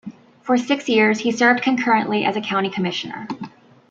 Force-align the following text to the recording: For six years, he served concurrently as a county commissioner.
For 0.41 0.57
six 0.57 0.89
years, 0.89 1.19
he 1.19 1.31
served 1.31 1.61
concurrently 1.61 2.25
as 2.25 2.35
a 2.35 2.41
county 2.41 2.71
commissioner. 2.71 3.27